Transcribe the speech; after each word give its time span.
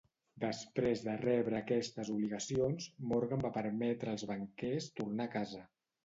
Després 0.43 1.01
de 1.07 1.11
rebre 1.23 1.57
aquestes 1.57 2.09
obligacions, 2.13 2.87
Morgan 3.11 3.43
va 3.43 3.51
permetre 3.57 4.13
als 4.17 4.23
banquers 4.31 4.89
tornar 5.01 5.29
a 5.29 5.31
casa. 5.37 5.63